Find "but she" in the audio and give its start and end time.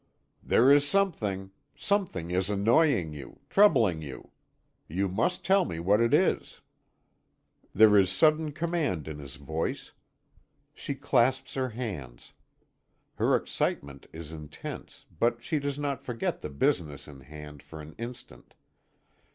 15.19-15.59